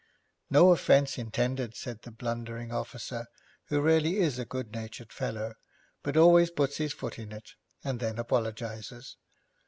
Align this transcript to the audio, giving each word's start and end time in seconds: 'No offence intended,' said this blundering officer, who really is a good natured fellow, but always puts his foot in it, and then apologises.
'No 0.49 0.71
offence 0.71 1.19
intended,' 1.19 1.75
said 1.75 2.01
this 2.01 2.15
blundering 2.15 2.71
officer, 2.71 3.27
who 3.65 3.79
really 3.79 4.17
is 4.17 4.39
a 4.39 4.45
good 4.45 4.71
natured 4.71 5.13
fellow, 5.13 5.53
but 6.01 6.17
always 6.17 6.49
puts 6.49 6.77
his 6.77 6.91
foot 6.93 7.19
in 7.19 7.31
it, 7.31 7.53
and 7.83 7.99
then 7.99 8.17
apologises. 8.17 9.15